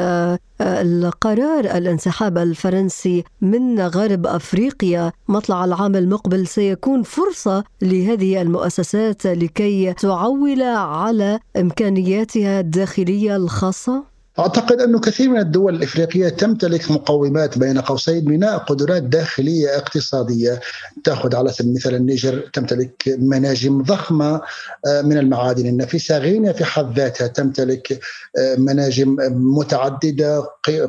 القرار 0.60 1.64
الانسحاب 1.64 2.38
الفرنسي 2.38 3.24
من 3.40 3.80
غرب 3.80 4.26
أفريقيا 4.26 5.12
مطلع 5.28 5.64
العام 5.64 5.96
المقبل 5.96 6.46
سيكون 6.46 7.02
فرصة 7.02 7.64
لهذه 7.98 8.42
المؤسسات 8.42 9.26
لكي 9.26 9.92
تعول 9.92 10.62
على 10.62 11.40
إمكانياتها 11.56 12.60
الداخلية 12.60 13.36
الخاصة؟ 13.36 14.17
أعتقد 14.38 14.80
انه 14.80 15.00
كثير 15.00 15.30
من 15.30 15.40
الدول 15.40 15.74
الإفريقية 15.74 16.28
تمتلك 16.28 16.90
مقومات 16.90 17.58
بين 17.58 17.80
قوسين 17.80 18.24
بناء 18.24 18.58
قدرات 18.58 19.02
داخلية 19.02 19.76
اقتصادية. 19.76 20.60
تأخذ 21.04 21.36
على 21.36 21.52
سبيل 21.52 21.70
المثال 21.70 21.94
النيجر 21.94 22.50
تمتلك 22.52 23.16
مناجم 23.18 23.82
ضخمة 23.82 24.40
آه، 24.86 25.02
من 25.02 25.18
المعادن 25.18 25.66
النفيسة. 25.66 26.18
غينيا 26.18 26.52
في 26.52 26.64
حد 26.64 26.98
ذاتها 26.98 27.26
تمتلك 27.26 28.00
آه، 28.38 28.56
مناجم 28.56 29.16
متعددة. 29.30 30.44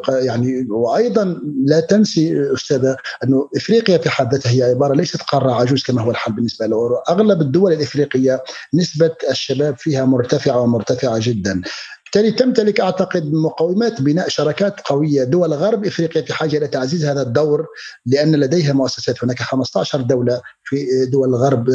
يعني 0.10 0.68
وأيضا 0.70 1.42
لا 1.66 1.80
تنسي 1.80 2.54
أستاذة 2.54 2.98
أنه 3.24 3.50
إفريقيا 3.56 3.98
في 3.98 4.10
حد 4.10 4.34
ذاتها 4.34 4.52
هي 4.52 4.64
عبارة 4.64 4.94
ليست 4.96 5.22
قاره 5.22 5.52
عجوز 5.52 5.84
كما 5.84 6.02
هو 6.02 6.12
الحال 6.12 6.34
بالنسبة 6.34 6.66
له. 6.66 7.04
أغلب 7.10 7.42
الدول 7.42 7.74
الإفريقية 7.74 8.44
نسبة 8.74 9.16
الشباب 9.30 9.78
فيها 9.78 10.06
مرتفعة 10.06 10.60
ومرتفعة 10.60 11.18
جدا. 11.22 11.62
بالتالي 12.14 12.32
تمتلك 12.32 12.80
أعتقد 12.80 13.32
مقومات 13.34 14.02
بناء 14.02 14.30
شراكات 14.30 14.82
قوية 14.82 15.24
دول 15.24 15.54
غرب 15.54 15.86
إفريقيا 15.86 16.22
في 16.22 16.34
حاجة 16.34 16.58
إلى 16.58 16.68
تعزيز 16.68 17.06
هذا 17.06 17.22
الدور 17.22 17.68
لأن 18.06 18.36
لديها 18.36 18.74
مؤسسات. 18.74 19.24
هناك 19.24 19.40
15 19.40 20.02
دولة 20.02 20.42
في 20.70 21.06
دول 21.06 21.36
غرب 21.36 21.70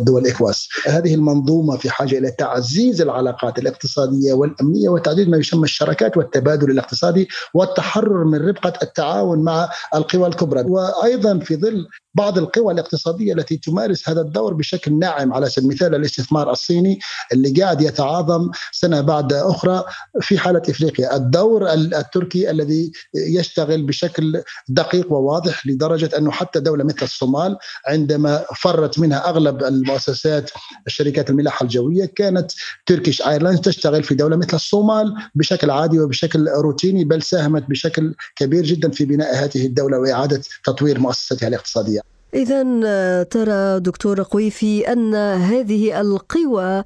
دول 0.00 0.26
إكواس. 0.26 0.68
هذه 0.86 1.14
المنظومة 1.14 1.76
في 1.76 1.90
حاجة 1.90 2.18
إلى 2.18 2.30
تعزيز 2.30 3.00
العلاقات 3.00 3.58
الاقتصادية 3.58 4.32
والأمنية 4.32 4.88
وتعزيز 4.88 5.28
ما 5.28 5.36
يسمى 5.36 5.64
الشراكات 5.64 6.16
والتبادل 6.16 6.70
الاقتصادي 6.70 7.28
والتحرر 7.54 8.24
من 8.24 8.48
ربقة 8.48 8.72
التعاون 8.82 9.38
مع 9.38 9.70
القوى 9.94 10.26
الكبرى. 10.26 10.60
وأيضا 10.60 11.38
في 11.38 11.56
ظل 11.56 11.86
بعض 12.14 12.38
القوى 12.38 12.72
الاقتصادية 12.72 13.32
التي 13.32 13.56
تمارس 13.56 14.08
هذا 14.08 14.20
الدور 14.20 14.54
بشكل 14.54 14.98
ناعم 14.98 15.32
على 15.32 15.48
سبيل 15.48 15.70
المثال 15.70 15.94
الاستثمار 15.94 16.50
الصيني 16.50 16.98
اللي 17.32 17.50
قاعد 17.50 17.80
يتعاظم 17.80 18.50
سنة 18.72 19.00
بعد 19.00 19.32
أخرى 19.32 19.84
في 20.20 20.38
حالة 20.38 20.62
إفريقيا، 20.68 21.16
الدور 21.16 21.72
التركي 21.72 22.50
الذي 22.50 22.92
يشتغل 23.14 23.82
بشكل 23.82 24.42
دقيق 24.68 25.12
وواضح 25.12 25.66
لدرجة 25.66 26.10
أنه 26.18 26.30
حتى 26.30 26.60
دولة 26.60 26.84
مثل 26.84 27.02
الصومال 27.02 27.56
عندما 27.86 28.39
فرت 28.56 28.98
منها 28.98 29.28
أغلب 29.28 29.64
المؤسسات 29.64 30.50
الشركات 30.86 31.30
الملاحة 31.30 31.64
الجوية 31.64 32.04
كانت 32.04 32.52
Turkish 32.86 33.22
Airlines 33.22 33.60
تشتغل 33.60 34.02
في 34.02 34.14
دولة 34.14 34.36
مثل 34.36 34.56
الصومال 34.56 35.14
بشكل 35.34 35.70
عادي 35.70 36.00
وبشكل 36.00 36.48
روتيني 36.48 37.04
بل 37.04 37.22
ساهمت 37.22 37.70
بشكل 37.70 38.14
كبير 38.36 38.64
جدا 38.64 38.90
في 38.90 39.04
بناء 39.04 39.44
هذه 39.44 39.66
الدولة 39.66 39.98
وإعادة 39.98 40.42
تطوير 40.64 41.00
مؤسساتها 41.00 41.48
الاقتصادية. 41.48 42.19
إذا 42.34 42.66
آه، 42.84 43.22
ترى 43.22 43.80
دكتور 43.80 44.22
قويفي 44.22 44.92
أن 44.92 45.14
هذه 45.14 46.00
القوى 46.00 46.84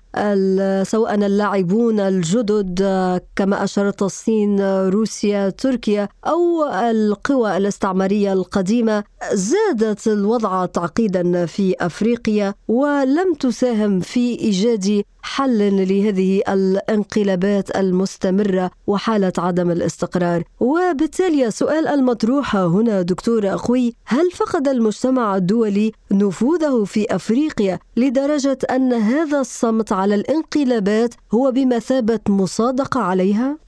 سواء 0.85 1.15
اللاعبون 1.15 2.01
الجدد 2.01 2.83
آه، 2.83 3.21
كما 3.37 3.65
أشارت 3.65 4.03
الصين 4.03 4.61
روسيا 4.89 5.51
تركيا 5.51 6.09
أو 6.27 6.65
القوى 6.91 7.57
الاستعمارية 7.57 8.33
القديمة 8.33 9.05
زادت 9.33 10.07
الوضع 10.07 10.67
تعقيدا 10.67 11.47
في 11.47 11.75
أفريقيا 11.81 12.55
ولم 12.69 13.35
تساهم 13.35 14.01
في 14.01 14.39
إيجاد 14.41 15.03
حل 15.25 15.89
لهذه 15.89 16.43
الانقلابات 16.49 17.77
المستمرة 17.77 18.71
وحالة 18.87 19.33
عدم 19.39 19.71
الاستقرار 19.71 20.43
وبالتالي 20.61 21.47
السؤال 21.47 21.89
المطروح 21.89 22.57
هنا 22.57 23.03
دكتور 23.03 23.55
قوي 23.55 23.95
هل 24.07 24.31
فقد 24.31 24.69
المجتمع 24.69 25.37
الدولي 25.37 25.93
نفوذه 26.13 26.85
في 26.85 27.07
أفريقيا 27.15 27.79
لدرجة 27.97 28.59
أن 28.71 28.93
هذا 28.93 29.41
الصمت 29.41 29.93
على 29.93 30.15
الانقلابات 30.15 31.15
هو 31.35 31.51
بمثابة 31.51 32.21
مصادقة 32.29 33.01
عليها؟ 33.01 33.64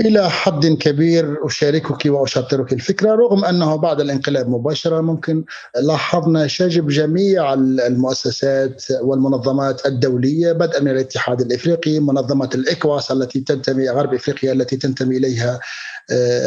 إلى 0.00 0.30
حد 0.30 0.66
كبير 0.66 1.46
أشاركك 1.46 2.06
وأشاطرك 2.06 2.72
الفكرة 2.72 3.14
رغم 3.14 3.44
أنه 3.44 3.76
بعد 3.76 4.00
الانقلاب 4.00 4.48
مباشرة 4.48 5.00
ممكن 5.00 5.44
لاحظنا 5.82 6.46
شجب 6.46 6.88
جميع 6.88 7.54
المؤسسات 7.54 8.84
والمنظمات 9.02 9.86
الدولية 9.86 10.52
بدءا 10.52 10.80
من 10.80 10.90
الاتحاد 10.90 11.40
الإفريقي 11.40 12.00
منظمة 12.00 12.50
الإكواس 12.54 13.12
التي 13.12 13.40
تنتمي 13.40 13.90
غرب 13.90 14.14
إفريقيا 14.14 14.52
التي 14.52 14.76
تنتمي 14.76 15.16
إليها. 15.16 15.60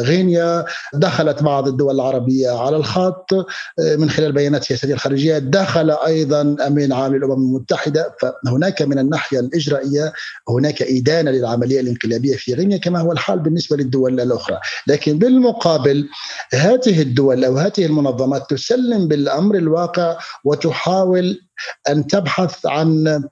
غينيا 0.01 0.65
دخلت 0.93 1.43
بعض 1.43 1.67
الدول 1.67 1.95
العربية 1.95 2.49
على 2.49 2.77
الخط 2.77 3.33
آه، 3.33 3.95
من 3.95 4.09
خلال 4.09 4.31
بيانات 4.31 4.63
سياسية 4.63 4.93
الخارجية 4.93 5.37
دخل 5.37 5.91
أيضا 5.91 6.55
أمين 6.67 6.93
عام 6.93 7.15
الأمم 7.15 7.33
المتحدة 7.33 8.15
فهناك 8.21 8.81
من 8.81 8.99
الناحية 8.99 9.39
الإجرائية 9.39 10.13
هناك 10.49 10.81
إدانة 10.81 11.31
للعملية 11.31 11.79
الانقلابية 11.79 12.35
في 12.35 12.53
غينيا 12.53 12.77
كما 12.77 12.99
هو 12.99 13.11
الحال 13.11 13.39
بالنسبة 13.39 13.77
للدول 13.77 14.19
الأخرى. 14.19 14.59
لكن 14.87 15.19
بالمقابل 15.19 16.09
هذه 16.53 17.01
الدول 17.01 17.45
أو 17.45 17.57
هذه 17.57 17.85
المنظمات 17.85 18.49
تسلم 18.49 19.07
بالأمر 19.07 19.55
الواقع 19.55 20.17
وتحاول 20.43 21.41
أن 21.89 22.07
تبحث 22.07 22.65
عن 22.65 23.23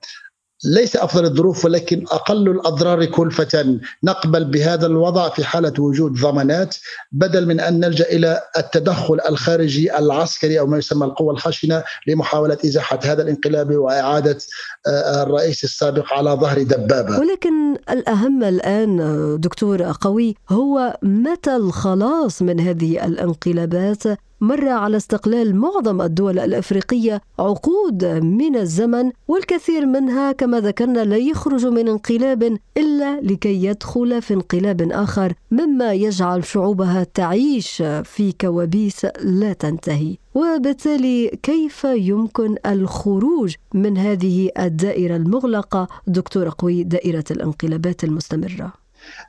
ليس 0.64 0.96
أفضل 0.96 1.24
الظروف 1.24 1.64
ولكن 1.64 2.04
أقل 2.10 2.48
الأضرار 2.48 3.04
كلفه 3.04 3.78
نقبل 4.04 4.44
بهذا 4.44 4.86
الوضع 4.86 5.28
في 5.28 5.44
حالة 5.44 5.72
وجود 5.78 6.12
ضمانات 6.12 6.76
بدل 7.12 7.46
من 7.46 7.60
أن 7.60 7.80
نلجأ 7.80 8.04
إلى 8.04 8.42
التدخل 8.58 9.20
الخارجي 9.28 9.98
العسكري 9.98 10.60
أو 10.60 10.66
ما 10.66 10.78
يسمى 10.78 11.06
القوى 11.06 11.30
الخشنة 11.30 11.84
لمحاولة 12.06 12.58
إزاحة 12.64 13.00
هذا 13.04 13.22
الانقلاب 13.22 13.70
وإعادة 13.70 14.38
آه، 14.86 15.22
الرئيس 15.22 15.64
السابق 15.64 16.12
على 16.12 16.30
ظهر 16.30 16.62
دبابة. 16.62 17.18
ولكن 17.18 17.76
الأهم 17.90 18.44
الآن 18.44 18.96
دكتور 19.40 19.82
قوي 20.00 20.36
هو 20.48 20.98
متى 21.02 21.56
الخلاص 21.56 22.42
من 22.42 22.60
هذه 22.60 23.06
الانقلابات 23.06 24.02
مر 24.40 24.68
على 24.68 24.96
استقلال 24.96 25.56
معظم 25.56 26.02
الدول 26.02 26.38
الأفريقية 26.38 27.20
عقود 27.38 28.04
من 28.04 28.56
الزمن 28.56 29.12
والكثير 29.28 29.86
منها 29.86 30.32
كما 30.32 30.60
ذكرنا 30.60 31.04
لا 31.04 31.16
يخرج 31.16 31.66
من 31.66 31.88
انقلاب 31.88 32.58
إلا 32.76 33.20
لكي 33.20 33.64
يدخل 33.64 34.22
في 34.22 34.34
انقلاب 34.34 34.92
آخر 34.92 35.32
مما 35.50 35.92
يجعل 35.92 36.44
شعوبها 36.44 37.06
تعيش 37.14 37.82
في 38.04 38.32
كوابيس 38.40 39.06
لا 39.20 39.52
تنتهي. 39.52 40.16
وبالتالي 40.34 41.38
كيف 41.42 41.84
يمكن 41.84 42.56
الخروج 42.66 43.54
من 43.74 43.98
هذه 43.98 44.50
الدائرة 44.58 45.16
المغلقة؟ 45.16 45.88
دكتور 46.06 46.48
قوي 46.48 46.84
دائرة 46.84 47.24
الانقلابات 47.30 48.04
المستمرة. 48.04 48.85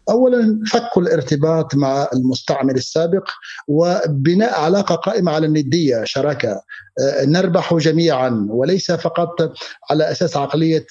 اولا 0.09 0.59
فك 0.67 0.97
الارتباط 0.97 1.75
مع 1.75 2.07
المستعمر 2.13 2.75
السابق 2.75 3.29
وبناء 3.67 4.59
علاقة 4.59 4.95
قائمة 4.95 5.31
على 5.31 5.47
الندية 5.47 6.03
شراكة. 6.03 6.61
نربح 7.25 7.73
جميعا 7.73 8.47
وليس 8.49 8.91
فقط 8.91 9.53
على 9.89 10.11
أساس 10.11 10.37
عقلية 10.37 10.85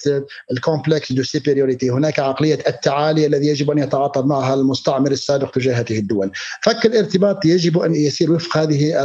ال 0.51 0.58
complexe 0.58 1.11
de 1.11 1.23
supériorité. 1.23 1.89
هناك 1.89 2.19
عقلية 2.19 2.59
التعالي 2.67 3.25
الذي 3.25 3.47
يجب 3.47 3.71
أن 3.71 3.77
يتعاطى 3.77 4.21
معها 4.21 4.53
المستعمر 4.53 5.11
السابق 5.11 5.51
تجاه 5.51 5.73
هذه 5.73 5.99
الدول. 5.99 6.31
فك 6.63 6.85
الارتباط 6.85 7.45
يجب 7.45 7.77
أن 7.77 7.95
يسير 7.95 8.31
وفق 8.31 8.57
هذه 8.57 9.03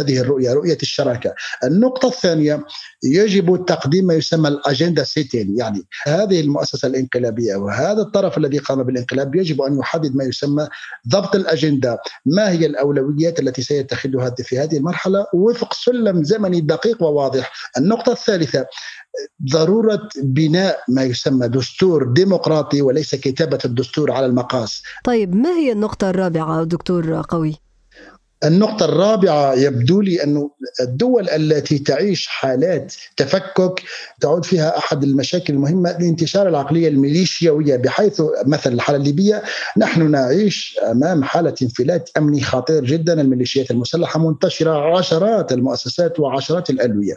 هذه 0.00 0.20
الرؤية 0.20 0.52
رؤية 0.52 0.78
الشراكة. 0.82 1.34
النقطة 1.64 2.08
الثانية 2.08 2.64
يجب 3.04 3.64
تقديم 3.66 4.06
ما 4.06 4.14
يسمى 4.14 4.48
الأجندة 4.48 5.04
سيتين. 5.04 5.58
يعني 5.58 5.82
هذه 6.06 6.40
المؤسسة 6.40 6.88
الانقلابية 6.88 7.56
وهذا 7.56 8.02
الطرف 8.02 8.38
الذي 8.38 8.58
قام 8.58 8.82
بالانقلاب 8.82 9.34
يجب 9.34 9.62
أن 9.62 9.78
يحدد 9.78 10.16
ما 10.16 10.24
يسمى 10.24 10.68
ضبط 11.08 11.34
الأجندة. 11.34 11.98
ما 12.26 12.50
هي 12.50 12.66
الأولويات 12.66 13.40
التي 13.40 13.62
سيتخذها 13.62 14.34
في 14.38 14.58
هذه 14.58 14.76
المرحلة؟ 14.76 15.26
وفق 15.34 15.72
سلم 15.72 16.22
زمني 16.28 16.60
دقيق 16.60 17.02
وواضح 17.02 17.52
النقطة 17.78 18.12
الثالثة 18.12 18.66
ضرورة 19.52 20.08
بناء 20.22 20.78
ما 20.88 21.02
يسمى 21.02 21.48
دستور 21.48 22.12
ديمقراطي 22.12 22.82
وليس 22.82 23.14
كتابة 23.14 23.58
الدستور 23.64 24.12
على 24.12 24.26
المقاس 24.26 24.82
طيب 25.04 25.34
ما 25.34 25.50
هي 25.50 25.72
النقطة 25.72 26.10
الرابعة 26.10 26.64
دكتور 26.64 27.22
قوي؟ 27.28 27.67
النقطة 28.44 28.84
الرابعة 28.84 29.54
يبدو 29.54 30.00
لي 30.00 30.22
أن 30.24 30.48
الدول 30.80 31.28
التي 31.28 31.78
تعيش 31.78 32.26
حالات 32.26 32.94
تفكك 33.16 33.82
تعود 34.20 34.44
فيها 34.44 34.78
أحد 34.78 35.02
المشاكل 35.02 35.52
المهمة 35.52 35.98
لانتشار 35.98 36.48
العقلية 36.48 36.88
الميليشياوية 36.88 37.76
بحيث 37.76 38.22
مثلا 38.46 38.72
الحالة 38.72 38.98
الليبية 38.98 39.42
نحن 39.76 40.10
نعيش 40.10 40.78
أمام 40.90 41.24
حالة 41.24 41.54
انفلات 41.62 42.10
أمني 42.18 42.40
خطير 42.40 42.84
جدا 42.84 43.20
الميليشيات 43.20 43.70
المسلحة 43.70 44.28
منتشرة 44.28 44.98
عشرات 44.98 45.52
المؤسسات 45.52 46.20
وعشرات 46.20 46.70
الألوية. 46.70 47.14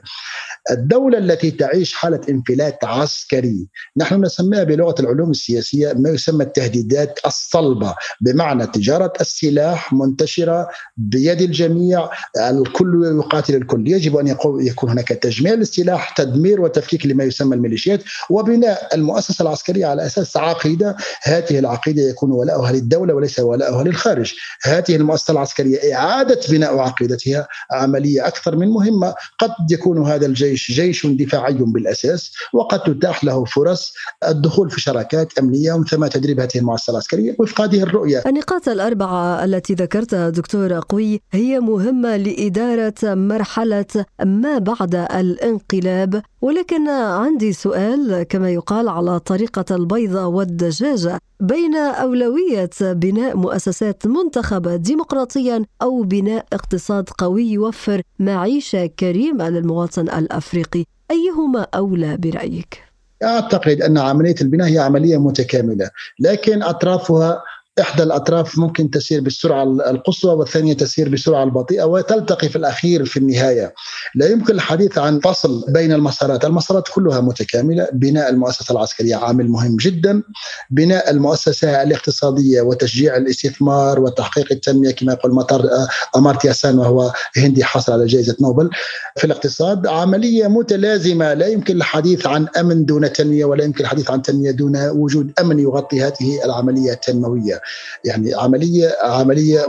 الدولة 0.71 1.17
التي 1.17 1.51
تعيش 1.51 1.93
حالة 1.93 2.21
انفلات 2.29 2.84
عسكري 2.84 3.67
نحن 3.97 4.21
نسميها 4.25 4.63
بلغة 4.63 4.95
العلوم 4.99 5.31
السياسية 5.31 5.93
ما 5.93 6.10
يسمى 6.10 6.43
التهديدات 6.43 7.19
الصلبة 7.25 7.95
بمعنى 8.21 8.67
تجارة 8.67 9.13
السلاح 9.21 9.93
منتشرة 9.93 10.69
بيد 11.12 11.41
الجميع 11.41 12.10
الكل 12.38 13.19
يقاتل 13.19 13.56
الكل. 13.56 13.88
يجب 13.88 14.17
أن 14.17 14.28
يكون 14.60 14.89
هناك 14.89 15.08
تجميع 15.08 15.54
السلاح 15.54 16.10
تدمير 16.10 16.62
وتفكيك 16.62 17.06
لما 17.06 17.24
يسمى 17.24 17.56
الميليشيات 17.56 18.04
وبناء 18.30 18.95
المؤسسة 18.95 19.43
العسكرية 19.43 19.86
على 19.86 20.06
أساس 20.06 20.38
عقيدة. 20.38 20.95
هذه 21.24 21.60
العقيدة 21.60 22.02
يكون 22.02 22.32
ولاؤها 22.32 22.71
للدولة 22.71 23.13
وليس 23.13 23.39
ولاؤها 23.39 23.84
للخارج. 23.84 24.34
هذه 24.63 24.95
المؤسسة 24.95 25.32
العسكرية 25.32 25.95
إعادة 25.95 26.39
بناء 26.50 26.78
عقيدتها 26.78 27.47
عملية 27.71 28.28
أكثر 28.28 28.56
من 28.56 28.67
مهمة. 28.67 29.13
قد 29.39 29.71
يكون 29.71 30.08
هذا 30.08 30.26
الجيش 30.26 30.71
جيش 30.71 31.08
دفاعي 31.08 31.54
بالأساس 31.54 32.32
وقد 32.54 32.84
تتاح 32.84 33.24
له 33.24 33.45
فرص 33.45 33.93
الدخول 34.28 34.69
في 34.71 34.82
شراكات 34.82 35.39
أمنية. 35.39 35.84
ثم 35.89 36.08
تدريب 36.08 36.39
هذه 36.39 36.56
المؤسسة 36.56 36.91
العسكرية 36.91 37.36
وفق 37.39 37.62
هذه 37.62 37.84
الرؤية. 37.84 38.24
النقاط 38.26 38.69
الأربعة 38.69 39.45
التي 39.45 39.74
ذكرتها 39.74 40.30
دكتور 40.30 40.80
قوي 40.89 41.00
هي 41.31 41.59
مهمة 41.59 42.17
لإدارة 42.17 42.93
مرحلة 43.03 44.05
ما 44.25 44.57
بعد 44.57 44.95
الانقلاب 44.95 46.21
ولكن 46.41 46.89
عندي 46.89 47.53
سؤال 47.53 48.23
كما 48.23 48.49
يقال 48.49 48.89
على 48.89 49.19
طريقة 49.19 49.75
البيضة 49.75 50.25
والدجاجة 50.25 51.19
بين 51.39 51.75
أولوية 51.75 52.69
بناء 52.81 53.37
مؤسسات 53.37 54.07
منتخبة 54.07 54.75
ديمقراطيا 54.75 55.65
أو 55.81 56.01
بناء 56.03 56.45
اقتصاد 56.53 57.09
قوي 57.17 57.51
يوفر 57.51 58.01
معيشة 58.19 58.85
كريمة 58.85 59.49
للمواطن 59.49 60.01
الأفريقي 60.01 60.85
أيهما 61.11 61.67
أولى 61.75 62.17
برأيك؟ 62.17 62.83
أعتقد 63.23 63.81
أن 63.81 63.97
عملية 63.97 64.35
البناء 64.41 64.67
هي 64.67 64.79
عملية 64.79 65.17
متكاملة 65.17 65.89
لكن 66.19 66.63
أطرافها 66.63 67.43
إحدى 67.79 68.03
الأطراف 68.03 68.60
ممكن 68.60 68.89
تسير 68.89 69.21
بالسرعة 69.21 69.63
القصوى 69.63 70.34
والثانية 70.34 70.73
تسير 70.73 71.10
بالسرعه 71.10 71.43
البطيئة 71.43 71.84
وتلتقي 71.84 72.49
في 72.49 72.55
الأخير 72.55 73.05
في 73.05 73.17
النهاية. 73.17 73.73
لا 74.15 74.27
يمكن 74.27 74.53
الحديث 74.53 74.97
عن 74.97 75.19
فصل 75.19 75.65
بين 75.67 75.91
المسارات، 75.91 76.45
المسارات 76.45 76.88
كلها 76.93 77.21
متكاملة، 77.21 77.88
بناء 77.93 78.29
المؤسسة 78.29 78.71
العسكرية 78.71 79.15
عامل 79.15 79.49
مهم 79.49 79.77
جدا، 79.77 80.23
بناء 80.69 81.12
المؤسسة 81.12 81.84
الاقتصادية 81.84 82.62
وتشجيع 82.62 83.17
الاستثمار 83.17 83.99
وتحقيق 83.99 84.51
التنمية 84.51 84.91
كما 84.91 85.13
يقول 85.13 85.34
مطار 85.34 85.69
امارتيا 86.15 86.53
سان 86.53 86.79
وهو 86.79 87.13
هندي 87.38 87.63
حصل 87.63 87.93
على 87.93 88.05
جائزة 88.05 88.36
نوبل. 88.41 88.69
في 89.17 89.23
الاقتصاد 89.23 89.88
عملية 89.88 90.47
متلازمة، 90.47 91.34
لا 91.34 91.47
يمكن 91.47 91.75
الحديث 91.75 92.27
عن 92.27 92.47
أمن 92.60 92.86
دون 92.86 93.13
تنمية 93.13 93.45
ولا 93.45 93.63
يمكن 93.63 93.84
الحديث 93.84 94.12
عن 94.12 94.21
تنمية 94.21 94.51
دون 94.51 94.89
وجود 94.89 95.31
أمن 95.39 95.60
يغطي 95.60 96.01
هذه 96.01 96.45
العملية 96.45 96.91
التنموية. 96.93 97.61
يعني 98.06 98.34
عمليه 98.34 98.95
عملية 99.04 99.65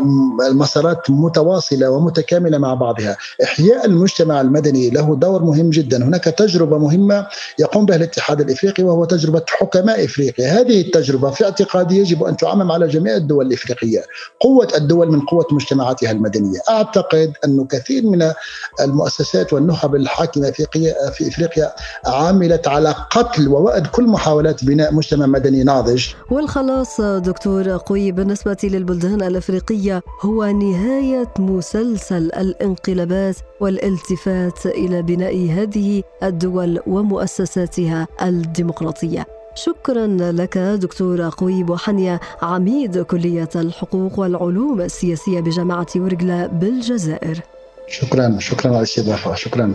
المسارات 0.48 1.10
متواصلة 1.10 1.90
ومتكاملة 1.90 2.58
مع 2.58 2.74
بعضها. 2.74 3.16
إحياء 3.42 3.84
المجتمع 3.86 4.40
المدني 4.40 4.90
له 4.90 5.16
دور 5.16 5.42
مهم 5.42 5.70
جدا. 5.70 6.04
هناك 6.04 6.24
تجربة 6.24 6.78
مهمة 6.78 7.26
يقوم 7.58 7.86
بها 7.86 7.96
الاتحاد 7.96 8.40
الإفريقي 8.40 8.82
وهو 8.84 9.04
تجربة 9.04 9.42
حكماء 9.48 10.04
إفريقيا. 10.04 10.60
هذه 10.60 10.80
التجربة 10.80 11.30
في 11.30 11.44
اعتقادي 11.44 11.98
يجب 11.98 12.24
أن 12.24 12.36
تعمم 12.36 12.72
على 12.72 12.88
جميع 12.88 13.16
الدول 13.16 13.46
الإفريقية. 13.46 14.02
قوة 14.40 14.68
الدول 14.76 15.12
من 15.12 15.20
قوة 15.20 15.46
مجتمعاتها 15.52 16.10
المدنية. 16.10 16.60
أعتقد 16.70 17.32
انه 17.44 17.64
كثير 17.64 18.06
من 18.06 18.32
المؤسسات 18.80 19.52
والنخب 19.52 19.94
الحاكمة 19.94 20.50
في 20.50 20.66
في 21.12 21.28
إفريقيا 21.28 21.72
عملت 22.06 22.68
على 22.68 22.94
قتل 23.10 23.48
ووأد 23.48 23.86
كل 23.86 24.04
محاولات 24.04 24.64
بناء 24.64 24.94
مجتمع 24.94 25.26
مدني 25.26 25.64
ناضج. 25.64 26.06
والخلاص 26.30 27.00
دكتور 27.00 27.76
قوي 27.86 28.12
بالنسبة 28.12 28.56
للبلدان 28.64 29.22
الأفريقية 29.22 30.02
هو 30.20 30.44
نهاية 30.44 31.28
مسلسل 31.38 32.22
الانقلابات 32.22 33.36
والالتفات 33.60 34.66
إلى 34.66 35.02
بناء 35.02 35.50
هذه 35.50 36.02
الدول 36.22 36.80
ومؤسساتها 36.86 38.08
الديمقراطية. 38.22 39.26
شكرا 39.54 40.06
لك 40.06 40.58
دكتور 40.58 41.28
قوي 41.28 41.62
بوحنيا 41.62 42.20
عميد 42.42 42.98
كلية 42.98 43.48
الحقوق 43.56 44.18
والعلوم 44.18 44.80
السياسية 44.80 45.40
بجامعة 45.40 45.86
ورقلة 45.96 46.46
بالجزائر. 46.46 47.40
شكرا 47.88 48.36
شكرا 48.38 48.68
على 48.70 48.78
الاستضافة 48.78 49.34
شكرا. 49.34 49.74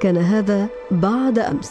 كان 0.00 0.16
هذا 0.16 0.66
بعد 0.90 1.38
أمس. 1.38 1.70